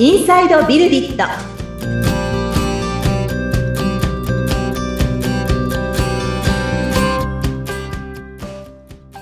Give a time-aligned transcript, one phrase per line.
[0.00, 1.24] インサイドビルディット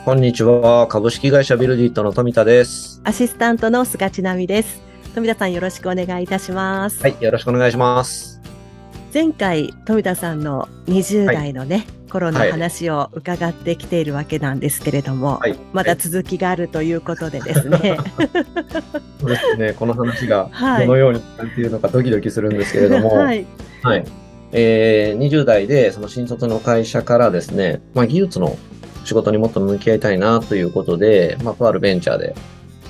[0.04, 0.86] こんにちは。
[0.86, 3.00] 株式会社ビルディットの富田です。
[3.04, 4.82] アシスタントの菅千奈美です
[5.14, 7.16] 富田さんよろしくお願いいたします、はい。
[7.20, 8.38] よろしくお願いします。
[9.14, 15.56] 前回富田さんの20代のね、頃のはい話を伺ってきているわけなんですけれども、はい。
[15.72, 17.98] まだ続きがあるということでですね。
[19.20, 19.72] そうですね。
[19.72, 20.86] この話がはい。
[20.86, 23.42] どのようになっているのかドキドキするんですけれども、は はい。
[23.42, 23.44] い
[24.52, 28.56] えー、20代でその新卒の会社からですね、まあ技術の
[29.04, 32.34] 仕事にもっと向き合いたいなということで、まあとあるベンチャーで、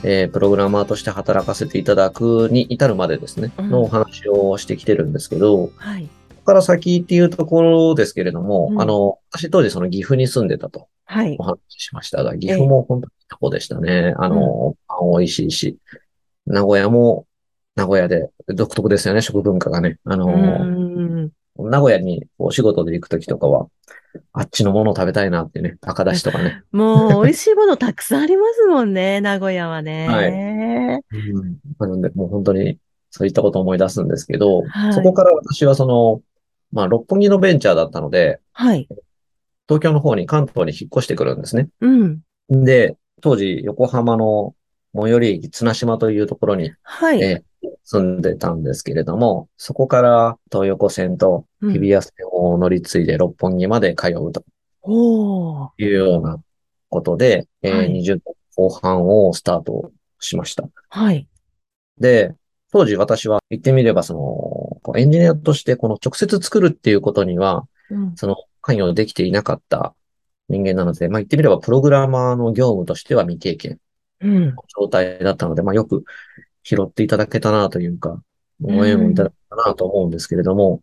[0.03, 3.71] えー、プログラマーとして働かせていただくに至るまでですね、うん。
[3.71, 6.09] のお話をしてきてるんですけど、はい
[6.47, 10.89] から先っていうところですけれども、うんあの、私当時その岐阜に住んでたと。
[11.09, 14.15] はいお話ししましたが、岐阜も本当にいいとこでしたね。
[14.17, 15.77] あの、パン美味しいし、
[16.47, 17.27] 名古屋も
[17.77, 19.99] 名古屋で独特ですよね、食文化がね。
[20.05, 23.69] あうの、ん名古屋にお仕事で行くときとかは、
[24.33, 26.63] あっちのものを食べたいなってね、赤だしとかね。
[26.73, 31.59] もう美味しいものたくさんありますもんね 名古屋はね、はいうん。
[31.79, 32.79] なので、もう本当に
[33.11, 36.23] そういったことを思い出すんですけど、はいそこから私はその、
[36.73, 38.89] まあ、六本木のベンチャーだったので、はい。
[39.69, 41.69] 東京の方に関東に引っ越してくるんですね。
[41.81, 42.21] うん。
[42.49, 44.55] で、当時、横浜の
[44.95, 47.43] 最寄り駅綱島というところにはい、えー
[47.83, 51.73] 住んでたんですけれども、そこから東横線とうん。
[51.73, 54.45] 日比谷線を乗り継いで六本木まで通うと
[54.83, 55.71] おー。
[55.79, 56.39] いうような
[56.89, 58.01] ことで、えーはい。
[58.03, 60.69] 20代後半をスタートしました。
[60.91, 61.27] はい。
[61.99, 62.35] で、
[62.73, 64.21] 当時私は言ってみればその、
[64.87, 68.17] こうエンジニアとしてこの直接作るっていうことには、うん。
[68.17, 69.95] その関与できていなかった
[70.49, 73.81] 人間なので、まあ言ってみればプログラマーの業務としては未経験。
[74.21, 74.55] うん。
[74.79, 76.05] 状態だったので、まあ、よく
[76.63, 78.23] 拾っていただけたなというか、
[78.61, 80.83] ご縁をいただけたなと思うんですけれども、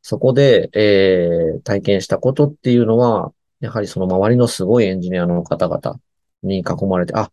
[0.00, 6.00] そこで、えー体験したことっていうのは、やはりその周りのすごいエンジニアの方々
[6.42, 7.30] に囲まれて、あ、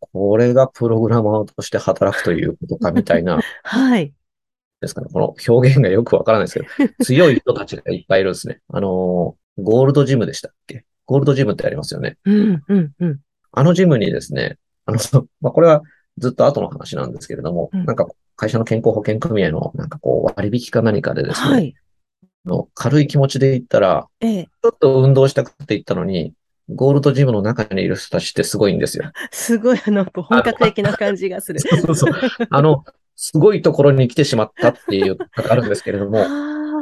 [0.00, 4.14] これがプログラマーとして働くということかみたいな、 はい
[4.80, 5.08] ですかね。
[5.12, 8.60] この表現がよくわからないですけど、 強い人たちがいっぱいいるんですね。
[8.68, 10.84] あのー、ゴールドジムでしたっけ？
[11.06, 12.16] ゴールドジムってありますよね。
[12.24, 13.20] うんうんうん
[13.52, 14.98] あのジムにですね、あの、
[15.40, 15.82] まあ、これは
[16.18, 21.74] ずっと後の話なんですけれども、うんなんか会社の健康保険組合のなんかこう割引か何かでですね、はい
[22.46, 26.32] あの軽い気持ちで行ったら、ええちょっと運動したくて行ったのに、
[26.74, 29.10] ゴールドジムの中にいる人たちってすごいんですよ。
[29.30, 31.60] すごい、あの、本格的な感じがする。
[31.60, 32.14] そうそうそう。
[32.48, 32.84] あの、
[33.22, 36.28] すごいところに来てしまったっていうのがあるんですけれども、 あう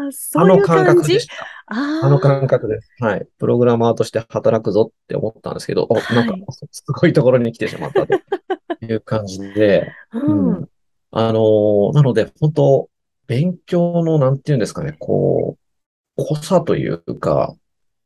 [0.07, 1.35] いうあの感覚でした。
[1.67, 2.89] ああの感覚です。
[3.01, 3.27] はい。
[3.41, 8.15] プログラマーとして働くぞって思ったんですけど、おなんかはいすごいところに来てしまったと
[8.85, 10.21] いう感じで、う。
[10.21, 10.69] うんん
[11.11, 12.89] あのーなので、本当
[13.27, 15.57] 勉強の、なんていうんですかね、こ
[16.17, 17.57] う、濃さというか、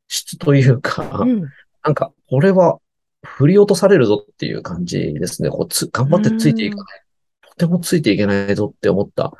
[0.08, 1.42] 質というか、うん
[1.84, 2.78] なんか、これは
[3.22, 5.50] 振り落とされるぞっていう感じですね。
[5.50, 7.02] こうつ、頑張ってついていかない。
[7.56, 9.32] とてもついていけないぞって思った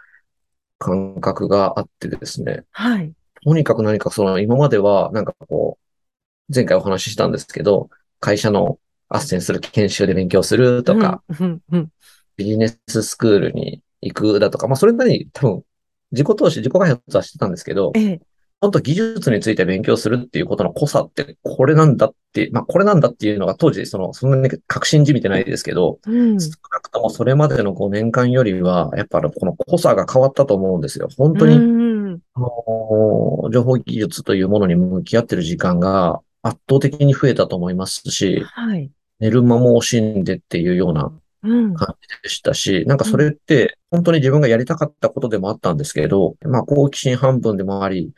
[0.78, 2.65] 感覚があってですね。
[2.71, 3.12] はい。
[3.45, 7.91] とにかく何かその、今までは、なんかこう、前回お話ししたんですけど、
[8.21, 8.78] 会社の
[9.09, 11.89] 斡旋する研修で勉強するとか、うん、うん、うん。
[12.37, 15.65] ビジネススクールに行くだとか、まあそれなりに多分、
[16.12, 18.21] 自己投資、自己開発はしてたんですけど、ええ。
[18.62, 26.41] 本当技術について勉強するっていうことの濃さって、これなんだって、まあこれなんだっていうのが当時、その、そんなに確信じみてないですけど、うん。
[26.41, 31.09] 少なくともそれまでの5年間よりは、やっぱりこの濃さが変わったと思うんですよ。
[31.19, 32.21] 本当に、うん。
[32.34, 38.89] あの情報技術というものに向き合ってる時間が圧倒的に増えたと思いますし、はい。
[39.19, 41.12] 寝る間も惜しんでっていうような
[41.43, 41.75] うん。
[41.75, 48.12] 感じでしたし、なんかそれって本当に自分がやりたかったことでもあったんですけど、まあ好奇心半分でもあり、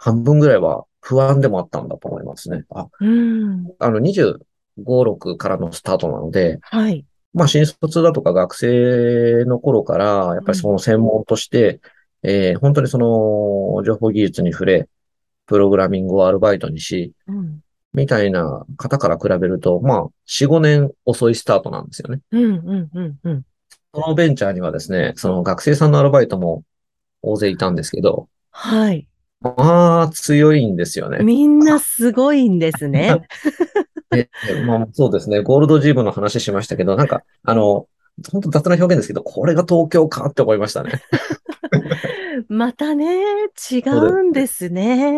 [0.00, 2.64] 半分ぐらいは不安でもあったんだと思いますね。
[2.70, 3.66] あ、うん。
[3.78, 7.04] あの25、6からのスタートなので、はい。
[7.34, 11.80] まあ新卒だとか学生の頃から、やっぱりその専門として、
[12.22, 14.88] えー本当にその情報技術に触れ、
[15.46, 17.60] プログラミングをアルバイトにし、うん。
[17.92, 22.20] みたいな方から比べると、まあ4、5年遅いスタートなんですよね。
[22.30, 23.42] うん、うん、うん、うん。
[23.92, 26.62] そのベンチャーにはですね、その学生さんのアルバイトも
[27.22, 29.06] 大勢いたんですけど、はい。
[29.40, 31.24] まあ強いんですよね。
[31.24, 33.26] みんなすごいんですね。
[34.10, 34.28] で
[34.66, 37.86] まあそうですね、ゴールドジムの話しましたけど、なんか、あの、
[38.32, 41.02] 本当雑な表現ですけど、これが東京かって思いましたね。
[42.48, 43.06] またね、
[43.70, 45.14] 違うんですね。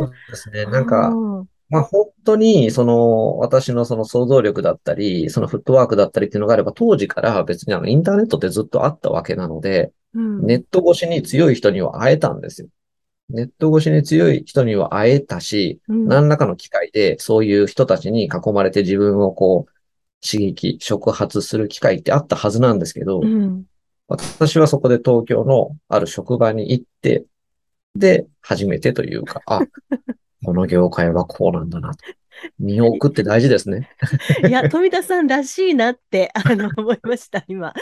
[0.00, 0.64] そうですね。
[0.66, 12.68] なんか、うんまあ本当に、その、私のその想像力だったり、そのフットワークだったりっていうのがあれば、当時から別にあの、インターネットってずっとあったわけなので、うんネット越しに強い人には会えたんですよ。
[13.32, 19.72] ネット越しに強い人には会えたし、うん何らかの機会でそういう人たちに囲まれて自分をこう、
[20.26, 23.64] 刺激、触発する機会ってあったはずなんですけど、うん
[24.08, 27.24] 私はそこで東京のある職場に行って、
[27.94, 29.60] で、初めてというか、あ、
[30.44, 32.04] この業界はこうなんだなと。
[32.58, 33.90] 身を置くって大事ですね。
[34.48, 37.72] いや、富田さんらしいなって、あの、思いました、今。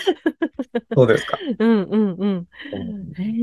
[0.95, 1.39] そうですか。
[1.59, 2.47] うんうんうん。
[3.19, 3.41] へー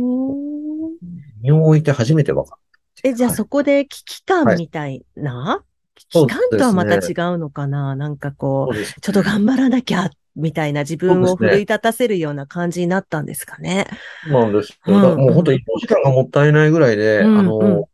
[1.42, 2.60] 身を置いて初めて分かっ
[3.04, 5.64] え、じゃあはいそこで危機感はいみたいな、
[6.10, 6.98] そう危機感とはまた違
[7.34, 7.96] うのかな？
[7.96, 13.88] なんかこそうう、ちょっと頑張らなきゃ、みたいな自分を奮い立たせるような感じになったんですかね？
[14.30, 14.96] そうなんですよ。
[14.96, 17.87] うんもう本当移動時間がもったいないぐらいで、うんうんあの、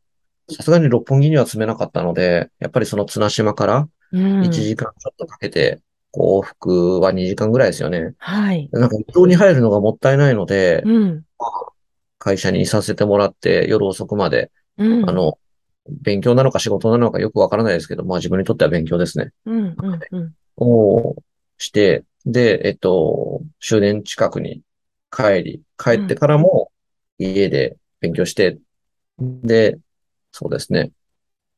[0.49, 4.43] さすがに六本木には詰めなかったので、やっぱりその綱島からうん。
[4.43, 5.81] 1時間ちょっとかけて、
[6.13, 8.13] 往復は2時間ぐらいですよね。
[8.19, 8.69] はい。
[8.71, 11.23] なんか移動に入るのがもったいないので、うん。
[12.19, 15.09] 会社にいさせてもらって夜遅くまで、うん。
[15.09, 15.39] あの、
[15.89, 19.31] 勉強なのか仕事なのかよくわからないですけど、まあ自分にとっては勉強ですね。
[19.45, 20.33] うん、うん、うん。
[20.57, 21.15] を
[21.57, 24.61] して、で、えっと、終電近くに
[25.11, 26.71] 帰り、帰ってからも
[27.17, 28.57] 家で勉強して、
[29.19, 29.77] で、
[30.33, 30.91] そうですね。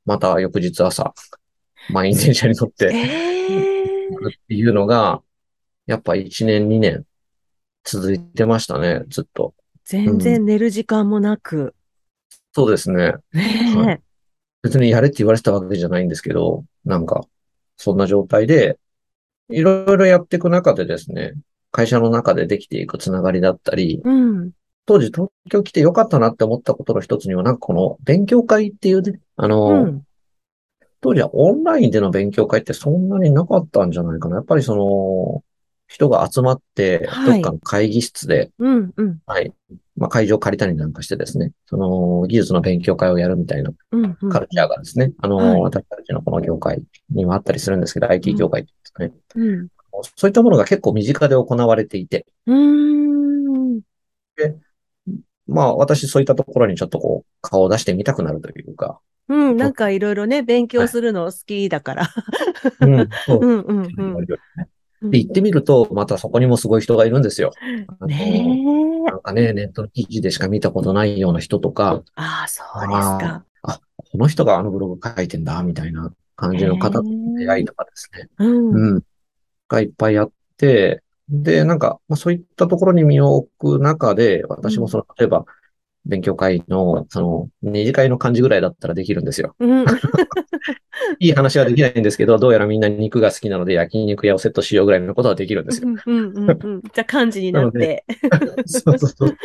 [0.06, 1.14] また翌日朝、
[1.90, 5.24] 満員電車に乗ってええ行くっていうのが、
[5.88, 7.06] やっぱ1年、2年
[7.84, 9.56] 続いてましたね、ずっと。
[9.86, 11.74] 全然寝る時間もなく。
[12.54, 13.14] そうですね。
[13.34, 14.02] ね
[14.62, 17.26] 別にやれって言われてたわけじゃないんですけど、なんか、
[17.78, 18.78] そんな状態で、
[19.50, 21.34] いろいろやっていく中でですね、
[21.72, 24.10] 会社の中でできていくつながりだったり、え。
[24.10, 24.52] うん。
[24.86, 30.04] 当時東京来てよかったなって思ったことの一つには、なんかこの勉強会っていうね、あの、うん。
[31.02, 34.38] 当時はオンラインでの勉強会ってそんなになかったんじゃないかな。
[34.38, 35.44] やっぱりその、
[35.88, 39.20] 人が集まって、はいどっかの会議室で、うん、うん。
[39.26, 39.54] はい。
[39.96, 44.30] まあ、会場借りたりなんかしてですね、その、技術の勉強会をやるみたいなうん、うん。
[44.30, 49.14] カルチャーがですね、あの、はい私たちのこの業界にはあったりするんですけど、IT 業界っていうんですかね。
[49.36, 49.68] うん。
[50.16, 53.82] そういったものが結構身近で行われていて、うーん。
[55.48, 62.10] まあ私そういったところにちょっとこう顔を出してみたくなるというか、うん、なんかいろいろね、勉強するの好きだから。
[62.82, 63.88] うん、そううん、うん、
[65.02, 65.12] うん。
[65.12, 67.52] で、行ってみると、またそこにもすごい人がいるんですよ。
[68.06, 68.46] ね
[69.08, 69.12] え。
[69.12, 73.46] なんかね、ネットの記事でしか見たことないような人とか、ああ、そうですか。
[73.64, 78.30] あ、この人があのブログ書いてんだ、みたいな感じの方との出会いとかですね。
[78.38, 78.72] うん。
[78.72, 79.04] うん。
[79.68, 85.46] がいっぱいあって、で、なんか、まあ、そういったところに身を置く中で、私もその、例えば、
[86.06, 89.56] 勉強会の、その、二次会の感じぐらいだったらできるんですよ。
[89.60, 89.86] うん。
[91.20, 95.90] いい話はできないんですけど、どうやらみんな肉が好きなので焼肉屋をセットしようぐらいのことはできるんですよ。
[95.90, 96.82] うんうんうんうん。
[96.82, 98.06] じゃあ、漢字になって。
[98.68, 99.38] そうそうそう。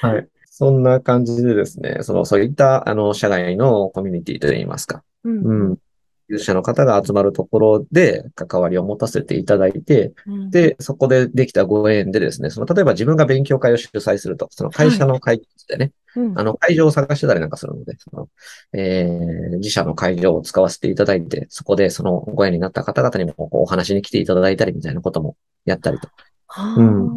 [0.00, 0.28] はい。
[0.46, 5.04] そんな感じでですね、その、そういった、あの、社外のコミュニティといいますか。
[5.24, 5.78] うんうん。
[6.28, 10.50] 有者の方が集まるところで関わりを持たせていただいて、うん。
[10.50, 16.38] で、そこでできたご縁でですね、その、例えば自分が勉強会を主催すると、その会社の会議室でね、うん。
[16.38, 18.28] あの、会場を探してたりなんかするので、その、
[18.74, 26.08] えー、自社の会場を使わせていただいて、そこでそのご縁になった方々にもこうお話に来ていただいたりみたいなこともやったりと。
[26.46, 27.08] はうん。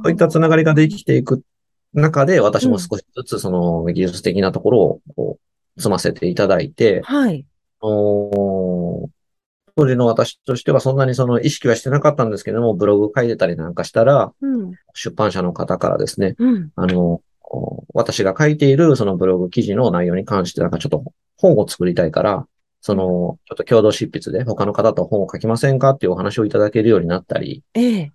[0.04, 1.42] そういったつながりができていく
[1.92, 7.44] 中で、私も少しずつその技術的なところをこう、積ませていただいて、はい。
[7.86, 9.10] おー
[9.76, 14.72] 当時の私としてはそんなにその意識はしてなかったんですけども、ブログ書いてたりなんかしたら、うん。
[14.94, 16.70] 出版社の方からですね、うん。
[16.76, 21.04] あの、お私が書いているそのブログ記事の内容に関してなんかちょっと
[21.36, 22.46] 本を作りたいから、
[22.80, 28.12] その、ちょっと共同執筆で他の方と本を書きませんかっていうお話をいただけるようになったり、ええ。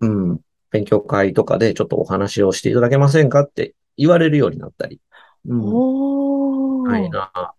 [0.00, 5.00] うん、勉強会とかでちょっとお話をしていただけませんかって言われるようになったり、
[5.46, 6.90] うん、おー。
[6.90, 7.52] はいな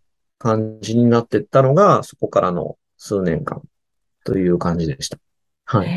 [0.44, 3.62] 感じになってったのが、そこからの数年間
[4.26, 5.18] という感じでした。
[5.64, 5.90] はい。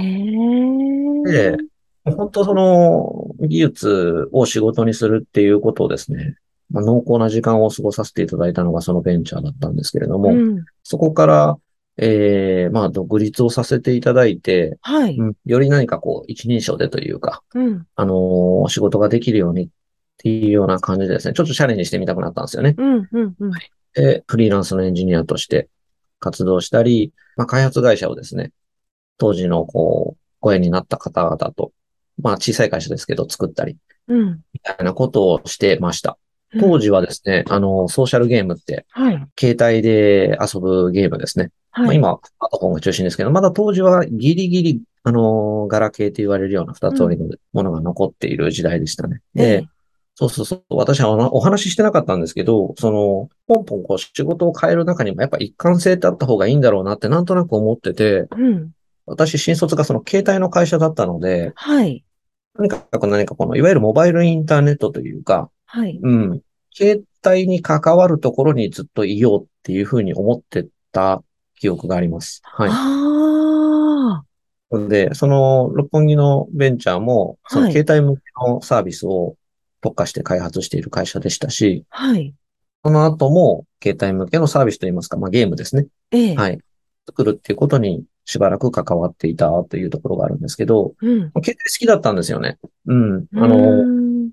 [1.24, 1.56] で
[2.04, 6.36] 本当その技術を仕事にするっていうことをですね、
[6.70, 10.64] まあ、濃厚な時間を過ごさせていただいたのがそのベンチャーだったんですけれども、うん。
[10.84, 11.58] そこから、
[11.96, 15.16] えー、まあ独立をさせていただいて、はい。
[15.16, 17.86] うん、より何かこう一人称でというか、うん。
[17.96, 19.68] あのー仕事ができるようにっ
[20.18, 22.76] ていうような感じでですね、ちょっとチャレンジしてみたくなったんですよね。
[22.78, 23.08] うん。
[23.10, 23.34] うん。
[23.40, 23.50] うん。
[23.96, 25.68] で、フリーランスのエンジニアとして
[26.20, 28.52] 活動したり、まあ、開発会社をですね、
[29.18, 31.72] 当時のこう、ご縁になった方々と、
[32.22, 33.76] まあ小さい会社ですけど作ったり、
[34.08, 34.40] うん。
[34.52, 36.18] みたいなことをしてました。
[36.60, 39.28] 当時はですね、あの、ソーシャルゲームって、はい。
[39.38, 41.50] 携帯で遊ぶゲームですね。
[41.72, 41.96] まあ、はい。
[41.96, 49.20] 今、スマートフォンが中心ですけど、まだ当時はギリギリ、あの、ガラケーと言われるような二つ折りのものが残っている時代でしたね。
[49.34, 49.68] ええで、
[50.18, 58.72] そうそうそう、私はお話ししてなかったんですけど、その、ポンポンこう仕事を変える中にもやっぱ一貫性ってあった方がいいんだろうなってなんとなく思ってて、うん。
[59.04, 62.02] 私新卒がその携帯の会社だったので、はい。
[62.56, 66.00] とにかく何かこの、いわゆるモバイルインターネットというか、はい。
[66.02, 66.40] うん。
[66.74, 71.22] 携帯に関わるところにずっといようっていうふうに思ってた
[71.56, 72.40] 記憶があります。
[72.42, 72.70] はい。
[72.72, 74.22] あ
[74.88, 79.36] で、その六本木のベンチャーも、そのはい携帯向けのサービスを
[79.80, 82.08] 特化して開発している会社でしたし、あ。
[82.08, 82.34] はい。
[82.84, 85.86] その後も携帯向けのサービスといいますか、まあゲームですね。
[86.12, 86.34] ええ。
[86.36, 86.60] はい。
[87.08, 91.18] 作るっていうことにしばらく関わっていたというところがあるんですけど、うん。
[91.18, 92.58] 携帯好きだったんですよね。
[92.86, 93.26] うん。
[93.34, 94.30] あうの、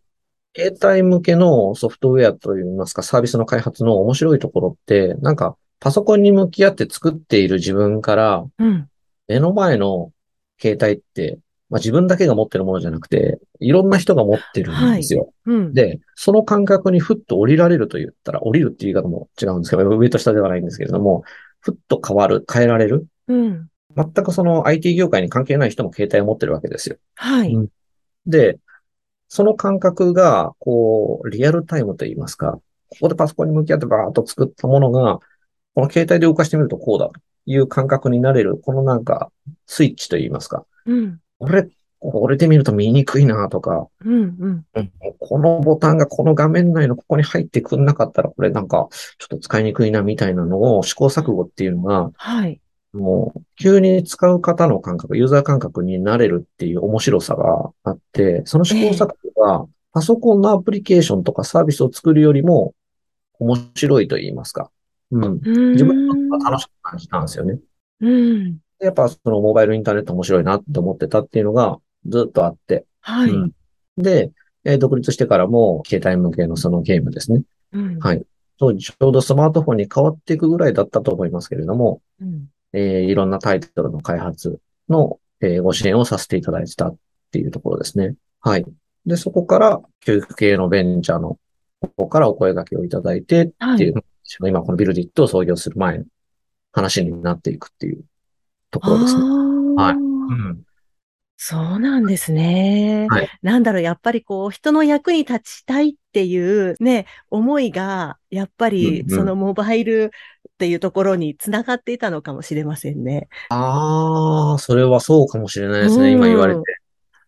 [0.56, 8.88] 携帯向けのソフトウェアといいますか、サービスの開発の面白いところって、なんか、パソコンに向き合って作っている自分から、うん。
[9.28, 10.12] 目の前の
[10.60, 11.40] 携帯って、
[11.74, 15.34] まあ自分だけが持ってるものじゃなくて、いろんな人が持ってるんですよ。
[15.48, 15.74] うん。
[15.74, 21.24] で、その感覚にふっと降りられると言ったら、降りるっていう言い方も違うんですけど、上と下ではないんですけれども、
[21.62, 23.08] ふっと変わる、変えられる。
[23.28, 23.68] うん。
[23.96, 26.98] 全くその IT 業界に関係ない人も携帯を持ってるわけですよ。
[27.16, 27.54] はい。
[27.54, 27.68] うん
[28.26, 28.58] で、
[29.28, 35.20] その感覚が、こう、リアルタイムと言いますか、ここでパソコンに向き合ってバーッと作ったものが、
[35.76, 37.14] この携帯で動かしてみるとこうだと
[37.46, 39.32] いう感覚になれる、このなんか、
[39.66, 40.66] スイッチと言いますか。
[40.86, 41.20] うん。
[41.40, 41.68] これ、
[42.00, 44.14] これで見ると見にくいなとか、うん。
[44.14, 44.66] うん。
[44.76, 52.60] うんこのボタンがこの画面内のここに入ってくんなかったら、これなんか、ちょっと使いにくいなみたいなのを試行錯誤っていうのが、はい。
[52.92, 62.74] もう、急に使う方の感覚、ユーザー感覚になれるっていう面白さがあって、その試行錯誤が、パソコンのアプリケーションとかサービスを作るよりも、
[63.40, 64.72] 面白いと言いますか。
[65.12, 65.40] うん。
[65.72, 67.60] 自分にとっては楽しく感じたんですよね。
[68.02, 68.58] うん。
[68.84, 72.86] でやっぱそのモバイルインターネット面白いなって思ってたっていうのがずっとあって。
[73.00, 73.30] はい。
[73.32, 73.52] うん
[73.96, 74.32] で、
[74.66, 77.44] えー独立してからも携帯向けのそのゲームですね。
[77.72, 78.00] うん。
[78.00, 78.26] はい
[78.60, 82.50] 当時ちょうどスマートフォンに変わっていくぐらいだったと思いますけれども、うん。
[82.74, 84.60] えーいろんなタイトルの開発
[84.90, 86.96] の、えーご支援をさせていただいてたっ
[87.32, 88.16] ていうところですね。
[88.42, 88.66] はい。
[89.06, 91.38] で、そこから教育系のベンチャーの
[91.98, 93.76] 方からお声掛けをいただいてはい。
[93.76, 93.94] っていう、
[94.46, 96.06] 今このビルディットを創業する前の
[96.74, 98.04] 話になっていくっていう
[98.74, 99.22] ところですね。
[99.76, 100.64] はいうん。
[101.38, 103.08] そうなんですね。
[103.10, 110.12] はいなんだろう、やっぱりこう、人の役に立ちたいっていうね、思いが、やっぱりうんうんそのモバイル
[110.54, 113.28] っていうところにつながっていたのかもしれませんね。
[113.50, 116.12] ああ、それはそうかもしれないですね。
[116.12, 116.62] 今言われて。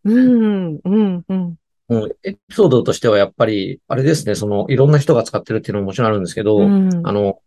[0.06, 1.56] うん、うん、うん。
[1.90, 7.42] うん、エピソードとしてはやっぱり、あれですね、その、いろんな人が使ってるっていうのももちろんあるんですけど、うんあの、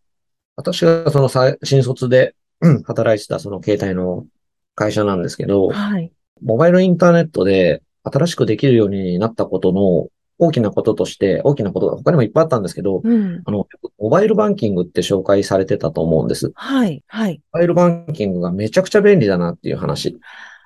[0.55, 4.27] 私がそのさ新卒で、うん働いてたその携帯の
[4.75, 6.13] 会社なんですけど、はい。
[6.43, 13.43] モバイルインターネットで新しくできるようになったことの大きなこととして、大きなことが他にもいっぱいあったんですけど、うん。
[13.45, 13.67] あの、
[13.99, 16.47] モバイルバンキングって紹介されてたと思うんです。
[16.47, 17.41] モはい、はい。
[17.51, 20.17] バイルバンキングがめちゃくちゃ便利だなっていう話。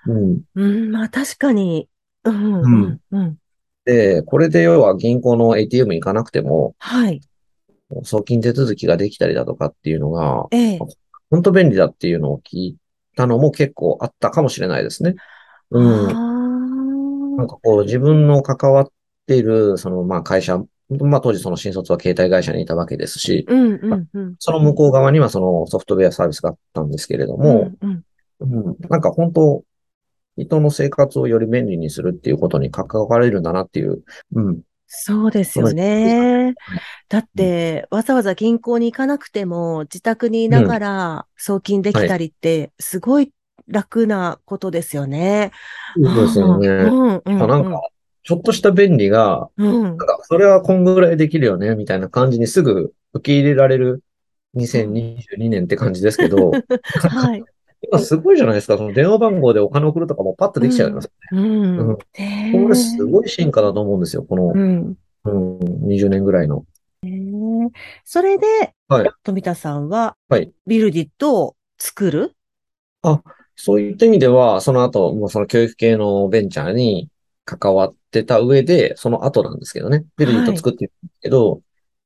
[0.07, 0.41] うん。
[0.55, 1.89] うん、まあ確かに。
[2.25, 3.37] うん、ううんん、うん。
[3.87, 7.23] で、これで要は銀行の ATM 行かなくても、はい。
[8.05, 10.79] 送金手続きができたりだとかっていうのが、ええ。
[11.33, 12.77] 本当便利だっていうのを聞い
[13.17, 15.15] たのも結構あったかもしれないですね。
[15.71, 17.37] うん。
[17.39, 18.93] なんあかこう自分の関わっ
[19.27, 20.59] ている、そのまあ会社、
[20.91, 24.37] まあ当時その新卒は携帯会社にいたわけですしあ。、うん、うん、うん。
[24.39, 28.05] その向こう側にはそのソフトウェアサービスがあったんですけれども、うん、
[28.41, 28.65] うん。
[28.67, 29.65] うん、なんか本当、
[30.37, 34.03] 人の生活をより便利にするっていうことに関われるんだなっていう、
[34.35, 34.61] うん、
[34.95, 36.53] そうですよね。
[37.09, 43.33] だって、わざわざ銀行に行かなくても、自宅にいながら送金できたりって、すごい
[43.67, 45.51] 楽なことですよね。
[45.97, 46.69] そうですよね。
[46.69, 47.39] うん、うん、うん。
[47.39, 47.81] なんか、
[48.23, 49.97] ちょっとした便利が、うんなん。
[49.97, 54.03] か、それはこんぐらいできるよね、みたいな感じにすぐ受け入れられる
[54.55, 57.43] 2022年って感じですけど、はい。
[57.91, 58.77] 今すごいじゃないですか。
[58.79, 61.11] その電話番号でお金送るとかもパッとできちゃいます。
[61.33, 61.79] うん。
[61.79, 64.23] うんねこれすごい進化だと思うんですよ。
[64.23, 64.97] このう、ん。
[65.25, 66.65] うん、20年ぐらいの。
[67.03, 67.71] ね
[68.05, 68.47] それで、
[68.89, 72.37] はい富田さんははい、ビルディットを作る？
[73.57, 77.09] そういった意味では、その後、もうその教育系のベンチャーに
[77.45, 80.05] 関わってた上で、その後なんですけどね。
[80.17, 81.61] ビルディット作ってるんですけど、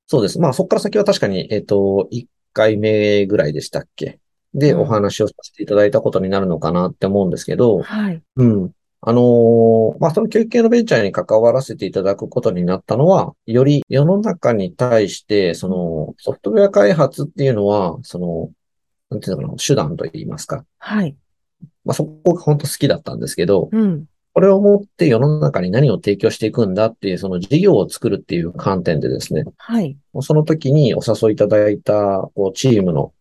[0.07, 0.39] そうです。
[0.41, 4.19] まあそこから先は確かに、えっと、1回目ぐらいでしたっけ？
[4.55, 8.23] で、うんお話をさせていただいたことになるのかなって思うんですけど、はい。
[8.37, 8.71] うん。
[9.09, 18.51] あのーまあ、その教育系のベンチャーに関わらせていただくことになったのは、より世の中に対して、そのソフトウェア開発っていうのは、その、
[19.11, 20.65] なんていうのかな、手段といいますか。
[20.79, 21.15] はい。
[21.85, 24.07] まあ、そこが本当好きだったんですけど、うん。
[24.33, 29.97] これをもって世の中に何を提供していくんだっていう、その事業を作るっていう観点でですね、はい。
[30.21, 33.13] その時にお誘いいただいた、こう、チームの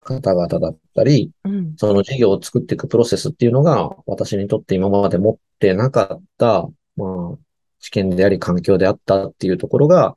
[0.00, 1.74] 方々だったり、うん。
[1.76, 7.38] その事業を作っていくプロセスっていうのが、私にとって今まで持ってなかった、まあ、
[7.80, 10.16] 知見であり環境であったっていうところが、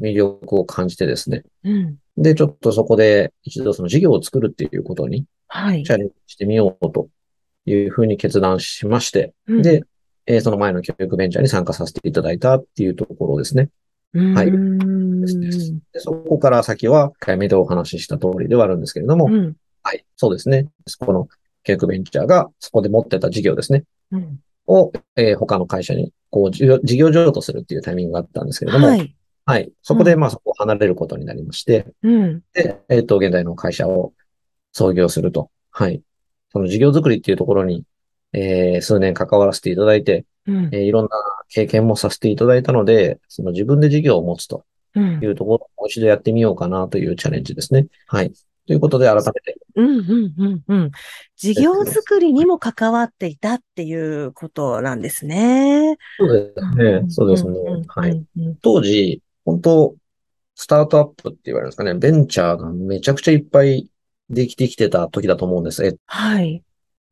[0.00, 1.42] 魅力を感じてですね。
[1.64, 1.96] うん。
[2.16, 5.92] で、ちょっとそこで一度その事業を作るっていうことにはいチ。
[5.92, 7.08] ャレンジしてみようと
[7.66, 9.82] いうふうに決断しまして、うん、で、
[10.26, 13.68] えーその前の教育ベンチャーに参加させていただいたっていうところですね。
[14.14, 14.50] うん、はい。
[15.92, 19.56] でそこから先は、1回目でお話しした通りではあるんですけれども、うん。
[19.82, 20.68] はい、そうですね。
[20.86, 21.28] そこの
[21.62, 23.84] 教育ベンチャーがそこで持ってた事業ですね。
[24.10, 24.40] うん。
[24.66, 28.96] を、えー他の会社に、こう、事業譲渡するっていうタイミングがあったんですけれども、は
[29.46, 29.64] はい。
[29.64, 29.72] い。
[29.82, 32.42] そこで、うんまあ、そこを離れることになりまして、うん。
[32.52, 34.12] で、えっ、と、現在の会社を
[34.72, 35.50] 創業すると。
[35.70, 36.02] はい。
[36.52, 37.84] その事業作りっていうところに、
[38.32, 40.78] えー数年関わらせていただいて、うんえ。
[40.78, 41.10] ーいろんな
[41.50, 44.64] 経験もさせていただいたので、その自分で事業を持つと
[44.94, 45.26] うんい。
[45.26, 47.86] うところをもう一度やってみようかなというチャレンジですね。
[48.06, 48.32] はい。
[48.66, 49.98] ということで、改めて、うん。
[49.98, 50.34] うん。
[50.38, 50.62] うん。
[50.66, 50.90] うん。
[51.36, 55.96] 事業作りにも関わっていたっていうことなんですね。
[56.18, 57.04] そうですね。
[57.08, 57.58] そうですね。
[57.88, 58.24] はい。
[58.62, 59.94] 当時、本当
[60.54, 61.94] スタートアップって言われるんですかね。
[61.94, 63.88] ベンチャーがめちゃくちゃいっぱい
[64.28, 65.84] できてきてた時だと思うんです。
[65.84, 66.62] え、はい。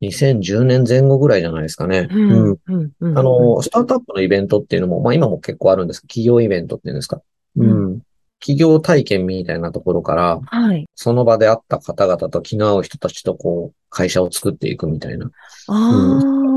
[0.01, 2.07] 2010年前後ぐらいじゃないですかね。
[2.09, 2.57] ううんん。
[2.67, 2.91] うん。
[2.99, 7.21] うんあの、スタートアップのイベントっていうのも、まあ今も結構あるんです企業イベントっていうんですか。
[7.57, 8.01] ううんん。
[8.39, 10.87] 企業体験みたいなところから、はい。
[10.95, 15.29] その場で会った方々と気の合う人たちとこう、会社を作っていくみたいな、
[15.67, 15.89] あ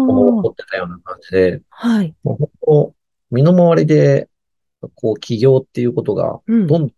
[0.08, 0.50] 思あ。
[0.50, 2.14] ってたような感じで、はい。
[2.22, 2.94] もう本当、
[3.32, 4.28] 身の回りで、
[4.94, 6.92] こう、起業っていうことが、うんどんどんっ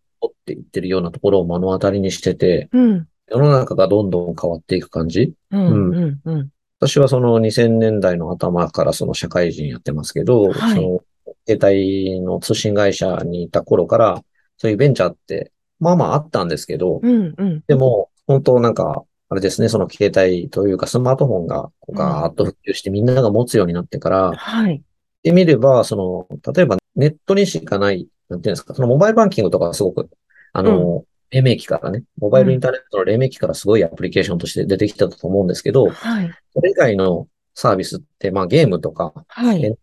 [0.47, 3.09] ていってるようなところを目の当たりにしてて、うん。
[3.29, 5.33] 世の中がどんどん変わっていく感じ？
[5.51, 5.91] うん。
[5.91, 6.21] うん。
[6.25, 6.49] うん。
[6.79, 11.01] 私はその2000年代の頭からその社会人やってますけど、はいその
[11.47, 14.23] 携帯の通信会社にいた頃から、
[14.57, 17.35] そういうベンチャーって、まあまああったんですけど、うん。
[17.37, 17.65] うん。
[17.67, 24.83] でも、本当なんか、あれですね、その携帯というかスマートフォンがガーッと普及してみんなが持つようになってから、はい。
[25.23, 30.09] でみれば、その、例えばネットにしかない、なんていうんですか、そのモバイルバンキングとかはすごく、
[30.53, 36.31] あの、黎明期からね、モバイルインターネットの黎明期からすごいアプリケーションとして出てきたと思うんですけど、はい。
[36.53, 39.61] それ以外のサービスって、まあゲームとか、はい。
[39.61, 39.77] で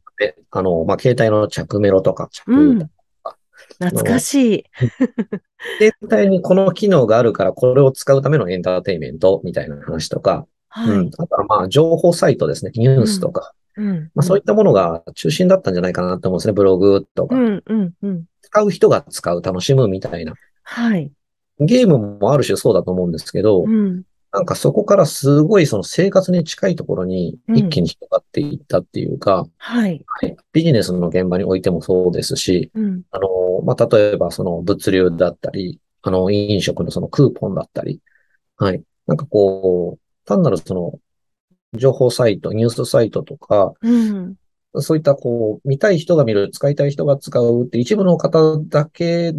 [0.51, 2.89] あの、まあ携帯の着メロとか、着うん
[3.79, 4.65] 懐かしい。
[5.79, 10.89] 携帯にこの機能があるから、これを使うためのエンターテインメントみたいな話とか、はい。。
[10.89, 14.11] うんあとはまあ情報サイトですね、ニュースとか、うん。
[14.13, 17.35] まあそういったものが中心だったんじゃないかなと思うんですね、ブログとか。
[17.35, 17.63] うん。
[17.65, 17.93] うん。
[18.01, 18.25] うん。
[18.41, 20.33] 使う人が使う、楽しむみたいな。
[20.63, 21.11] はい。
[21.65, 24.03] ゲームもある種そうだと思うんですけど、うん。
[24.31, 30.03] なんかそこからすごいその生活に近いところにうん一気に広がっていったっていうか、はい。
[30.05, 33.01] はいビジネスの現場においてもそうですし、うん。
[33.11, 33.27] あの、
[33.63, 37.99] まあ、例えばその物流だったり、あの、飲食のそのクーポンだったり、
[38.57, 38.81] はい。
[39.07, 40.99] なんかこう、単なるその、
[41.73, 44.35] 情報サイト、ニュースサイトとか、うん。
[44.75, 49.33] そういったこう、見たい人が見る、使いたい人が使うって一部の方だけ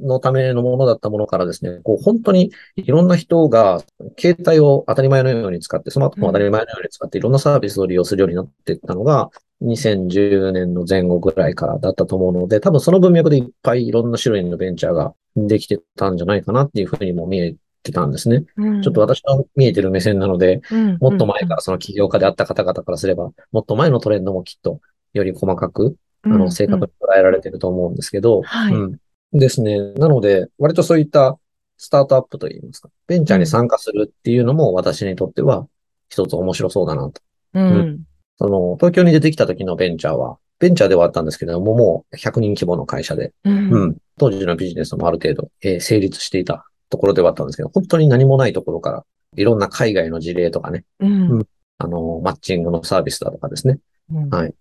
[0.00, 3.82] のためのものだったものからですね、こう、本当にいろんな人が
[4.18, 9.30] 携帯を当たり前のように使って、スマートフォンを当たり前のように使っていろんなサービスを利用するようになっていったのが、
[9.62, 18.44] 2010年の前後ぐらいからだったと思うので、多分その文脈でいっぱいいろんな種類のベンチャーができてたんじゃないかなっていうふうにも見えてたんですね。
[18.56, 18.82] うん。
[18.82, 24.80] ちょっと私の見えてる目線なので、うん、もっと前からその起業家であった方々からすれば、もっと前のトレンドもきっと
[25.14, 28.96] より細かく、あうん、の、正確に捉えられてると思うんですけど、はいうん。
[29.32, 29.92] ですね。
[29.94, 31.38] なので、割とそういった
[31.76, 35.66] スタートアップといいますか、ベンチャーに参加するっていうのも私にとっては
[36.08, 37.20] 一つ面白そうだなと。
[37.54, 38.02] うん。
[38.38, 43.52] その、東京に出てきた時のベンチャーは、ベンチャーではあったんですけれども、もう100人規模の会社で、うん。
[43.52, 43.90] ううん。
[43.90, 43.96] ん。
[44.18, 49.04] 当時のビジネスもある程度、えー成立していたところではあったんですけど、本当に何もないところから、
[49.36, 51.46] いろんな海外の事例とかね、うん。
[51.78, 53.78] あの、マッチングのサービスだとかですね。
[54.12, 54.54] うんはい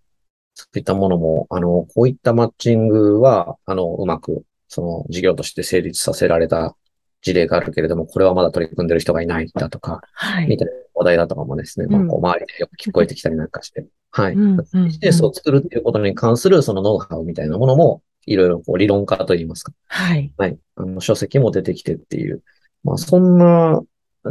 [0.53, 6.77] そういったものも、あの、こういったマッチングは、あの、うまく、その事業として成立させられた
[7.21, 10.47] 事例があるけれども、これはまだ取り組んでる人がいないだとか、はい。
[10.47, 14.33] みたいな話題だとかもですね、まあ、こう周りでよく聞こえてきたりなんかして、はい。
[14.33, 20.33] うんうんビジネスを作るっていうことに関するそのノウハウみたいなものも、いろいろこう理論化といいますか、はい。
[20.37, 20.57] はい。
[20.77, 22.41] あの、書籍も出てきてっていう、
[22.85, 23.81] まあ、そんな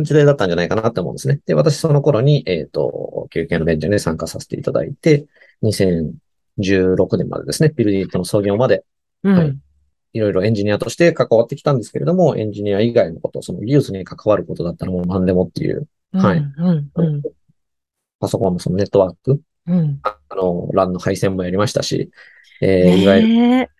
[0.00, 1.38] 時代だったんじゃないかなって思うんですね。
[1.44, 5.26] で、私その頃に、えっ、と、休憩のベンチャーに参加させていただいて、
[5.62, 8.84] 2016年までですね、ビルディットの創業まで、
[9.22, 9.36] うん。
[9.36, 9.58] はい
[10.12, 16.90] いろいろエンジニアとして関わってきたんですけれども、エンジニア以外のこと、その技術に関わることだったらもう何でもっていう、はいうん。
[16.94, 17.22] うん。
[18.18, 20.00] パソコンのそのネットワーク、うん。
[20.02, 22.10] あの、LAN の配線もやりましたし、
[22.60, 23.70] えーいわゆる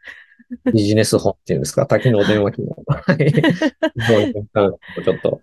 [0.73, 2.77] ビジネス本っていうんですか、多機能電話機能。
[2.87, 3.33] はい。
[5.05, 5.41] ちょっと、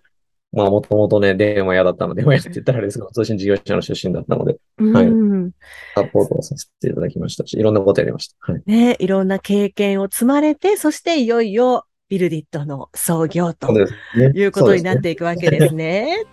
[0.58, 4.56] まあもともとね、電話屋だったので、電話屋って言ったらあれですけど、 通信事業者の出身だったので、
[4.92, 5.52] はいうん。
[5.94, 8.52] サポートをさせていただきましたし、いろんなことやりました。
[8.52, 8.62] はい。
[8.66, 13.86] ねいろんな経験を積まれて、そしていよいよビルディットの創業とね。
[14.34, 16.24] いうことになっていくわけですね。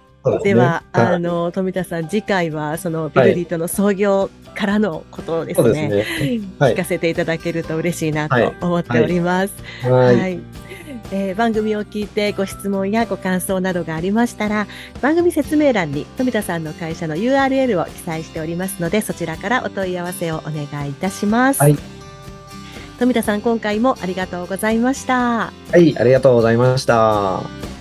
[0.44, 6.44] では、はいあの、富田さん、次回はそのビルディットの創業からのことをですそうですね、ね。
[6.58, 9.54] はい聞かせていただけると嬉しいなはいと思っております。
[9.84, 9.92] は。
[9.92, 10.40] はいい。
[11.12, 14.68] えー番組を聞いてご質問やご感想などがありましたら、
[15.02, 21.62] 番組説明欄に富田さんの会社の URL を記載しておりますので、そちらからお問い合わせをお願いいたします。
[21.62, 21.78] はい
[22.98, 25.52] 富田さん、今回もありがとうございました。
[25.72, 27.75] はい、ありがとうございました。